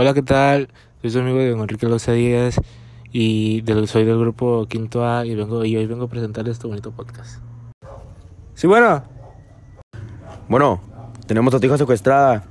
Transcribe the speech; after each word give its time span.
Hola, 0.00 0.14
¿qué 0.14 0.22
tal? 0.22 0.68
Soy 1.02 1.10
su 1.10 1.18
amigo 1.18 1.38
de 1.38 1.50
Enrique 1.50 1.88
Loza 1.88 2.12
Díaz 2.12 2.60
y 3.10 3.62
del, 3.62 3.88
soy 3.88 4.04
del 4.04 4.16
grupo 4.16 4.64
Quinto 4.68 5.04
A 5.04 5.26
y, 5.26 5.34
vengo, 5.34 5.64
y 5.64 5.76
hoy 5.76 5.86
vengo 5.86 6.04
a 6.04 6.08
presentarles 6.08 6.52
este 6.52 6.68
bonito 6.68 6.92
podcast. 6.92 7.40
Sí, 8.54 8.68
bueno. 8.68 9.02
Bueno, 10.48 10.80
tenemos 11.26 11.52
a 11.52 11.58
tu 11.58 11.66
hija 11.66 11.76
secuestrada. 11.76 12.44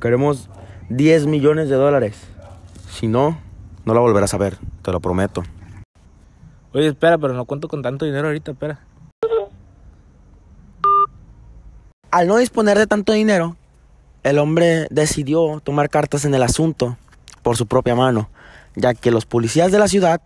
Queremos 0.00 0.48
10 0.88 1.26
millones 1.26 1.68
de 1.68 1.74
dólares. 1.74 2.28
Si 2.88 3.08
no, 3.08 3.40
no 3.84 3.92
la 3.92 3.98
volverás 3.98 4.32
a 4.32 4.38
ver, 4.38 4.56
te 4.82 4.92
lo 4.92 5.00
prometo. 5.00 5.42
Oye, 6.72 6.86
espera, 6.86 7.18
pero 7.18 7.34
no 7.34 7.44
cuento 7.44 7.66
con 7.66 7.82
tanto 7.82 8.04
dinero 8.04 8.28
ahorita, 8.28 8.52
espera. 8.52 8.78
Al 12.12 12.28
no 12.28 12.36
disponer 12.36 12.78
de 12.78 12.86
tanto 12.86 13.12
dinero, 13.12 13.56
el 14.22 14.38
hombre 14.38 14.86
decidió 14.90 15.60
tomar 15.64 15.90
cartas 15.90 16.24
en 16.24 16.34
el 16.34 16.42
asunto 16.42 16.96
por 17.42 17.56
su 17.56 17.66
propia 17.66 17.94
mano, 17.94 18.30
ya 18.76 18.94
que 18.94 19.10
los 19.10 19.26
policías 19.26 19.72
de 19.72 19.78
la 19.78 19.88
ciudad 19.88 20.20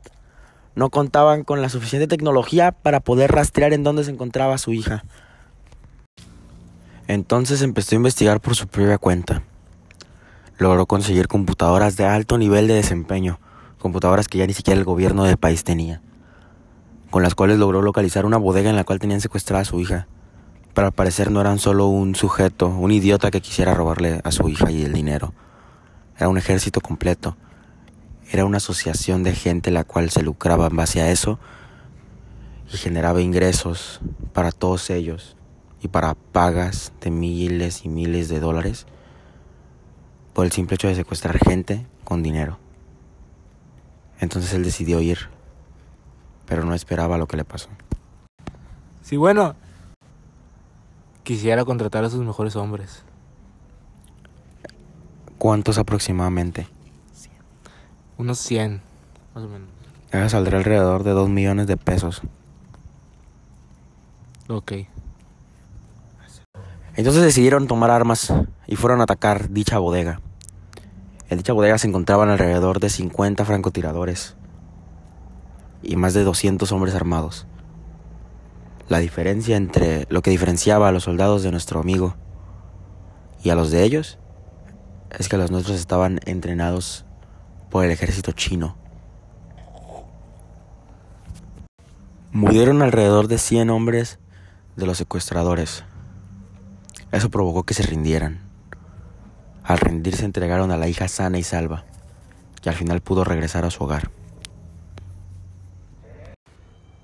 no 0.75 0.91
contaban 0.91 1.45
con 1.45 1.63
la 1.63 1.71
suficiente 1.71 2.07
tecnología 2.07 2.73
para 2.73 3.01
poder 3.01 3.33
rastrear 3.33 3.73
en 3.73 3.83
dónde 3.83 4.05
se 4.05 4.11
encontraba 4.11 4.59
su 4.59 4.75
hija. 4.75 5.05
Entonces 7.09 7.63
empezó 7.63 7.95
a 7.95 7.97
investigar 7.97 8.41
por 8.41 8.55
su 8.55 8.67
propia 8.67 8.99
cuenta. 8.99 9.43
Logró 10.59 10.87
conseguir 10.87 11.29
computadoras 11.29 11.97
de 11.97 12.05
alto 12.05 12.37
nivel 12.37 12.67
de 12.67 12.75
desempeño, 12.75 13.41
computadoras 13.79 14.29
que 14.29 14.39
ya 14.39 14.47
ni 14.47 14.53
siquiera 14.53 14.79
el 14.79 14.85
gobierno 14.85 15.25
del 15.25 15.37
país 15.39 15.65
tenía, 15.65 16.03
con 17.11 17.23
las 17.23 17.35
cuales 17.35 17.59
logró 17.59 17.81
localizar 17.81 18.27
una 18.27 18.37
bodega 18.37 18.69
en 18.69 18.77
la 18.77 18.85
cual 18.85 18.99
tenían 18.99 19.21
secuestrada 19.21 19.63
a 19.63 19.67
su 19.67 19.81
hija. 19.81 20.07
Pero 20.77 20.89
al 20.89 20.93
parecer 20.93 21.31
no 21.31 21.41
eran 21.41 21.59
solo 21.59 21.87
un 21.87 22.15
sujeto, 22.15 22.69
un 22.69 22.91
idiota 22.91 23.31
que 23.31 23.41
quisiera 23.41 23.73
robarle 23.73 24.21
a 24.25 24.31
su 24.31 24.47
hija 24.51 24.71
y 24.71 24.85
el 24.85 24.93
dinero. 24.93 25.33
Era 26.19 26.29
un 26.29 26.37
ejército 26.37 26.83
completo. 26.83 27.35
Era 28.31 28.45
una 28.45 28.59
asociación 28.59 29.23
de 29.23 29.35
gente 29.35 29.71
la 29.71 29.85
cual 29.85 30.11
se 30.11 30.23
lucraba 30.23 30.67
en 30.67 30.77
base 30.77 31.01
a 31.01 31.11
eso 31.11 31.39
y 32.71 32.77
generaba 32.77 33.23
ingresos 33.23 34.03
para 34.35 34.53
todos 34.53 34.91
ellos 34.91 35.39
y 35.81 35.89
para 35.89 36.13
pagas 36.15 36.93
de 37.01 37.11
miles 37.11 37.87
y 37.87 37.89
miles 37.89 38.29
de 38.29 38.39
dólares 38.39 38.85
por 40.35 40.45
el 40.45 40.53
simple 40.53 40.75
hecho 40.75 40.89
de 40.89 40.95
secuestrar 40.95 41.39
gente 41.39 41.87
con 42.05 42.23
dinero. 42.23 42.59
Entonces 44.21 44.53
él 44.53 44.63
decidió 44.63 45.01
ir, 45.01 45.31
pero 46.45 46.67
no 46.67 46.75
esperaba 46.75 47.17
lo 47.17 47.27
que 47.27 47.39
le 47.39 47.47
pasó. 47.47 47.71
Sí, 49.01 49.17
bueno. 49.17 49.57
Quisiera 51.27 51.65
contratar 51.65 52.05
a 52.05 52.09
sus 52.09 52.25
mejores 52.25 52.55
hombres. 52.55 53.03
¿Cuántos 55.39 55.77
aproximadamente? 55.77 56.69
Unos 58.17 58.39
100, 58.39 58.81
más 59.35 59.45
o 59.45 59.49
menos. 59.49 60.31
Saldrá 60.31 60.59
alrededor 60.59 61.03
de 61.03 61.11
2 61.11 61.29
millones 61.29 61.67
de 61.67 61.77
pesos. 61.77 62.23
Ok. 64.49 64.73
Entonces 66.95 67.25
decidieron 67.25 67.67
tomar 67.67 67.91
armas 67.91 68.33
y 68.69 68.77
fueron 68.77 69.01
a 69.01 69.03
atacar 69.03 69.51
dicha 69.51 69.79
bodega. 69.79 70.21
En 71.29 71.39
dicha 71.39 71.53
bodega 71.53 71.77
se 71.79 71.89
encontraban 71.89 72.29
alrededor 72.29 72.79
de 72.79 72.89
50 72.89 73.45
francotiradores 73.45 74.37
y 75.83 75.97
más 75.97 76.15
de 76.15 76.23
200 76.23 76.71
hombres 76.71 76.95
armados. 76.95 77.49
La 78.89 78.99
diferencia 78.99 79.57
entre 79.57 80.07
lo 80.11 80.23
que 80.23 80.31
diferenciaba 80.31 80.89
a 80.89 80.93
los 80.93 81.05
soldados 81.05 81.43
de 81.43 81.51
nuestro 81.51 81.81
amigo 81.81 82.15
y 83.43 83.51
a 83.51 83.57
los 83.57 83.73
de 83.73 83.83
ellos 83.83 84.19
es 85.19 85.29
que 85.29 85.37
los 85.37 85.51
nuestros 85.51 85.79
estaban 85.79 86.21
entrenados 86.25 87.05
por 87.69 87.85
el 87.85 87.91
ejército 87.91 88.31
chino. 88.31 88.77
Murieron 92.31 92.81
alrededor 92.81 93.27
de 93.27 93.39
100 93.39 93.71
hombres 93.71 94.21
de 94.77 94.87
los 94.87 94.99
secuestradores. 94.99 95.85
Eso 97.11 97.29
provocó 97.29 97.65
que 97.65 97.75
se 97.75 97.83
rindieran. 97.83 98.41
Al 99.65 99.79
rendirse 99.79 100.25
entregaron 100.25 100.71
a 100.71 100.77
la 100.77 100.87
hija 100.87 101.09
sana 101.09 101.39
y 101.39 101.43
salva, 101.43 101.85
y 102.63 102.69
al 102.69 102.75
final 102.77 103.01
pudo 103.01 103.25
regresar 103.25 103.65
a 103.65 103.71
su 103.71 103.83
hogar. 103.83 104.11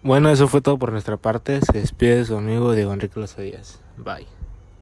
Bueno, 0.03 0.31
eso 0.31 0.49
fue 0.49 0.61
todo 0.61 0.79
por 0.79 0.93
nuestra 0.93 1.17
parte. 1.17 1.61
Se 1.61 1.79
despide 1.79 2.25
su 2.25 2.37
amigo 2.37 2.73
Diego 2.73 2.93
Enrique 2.93 3.21
Los 3.21 3.37
Díaz. 3.37 3.81
Bye. 3.97 4.27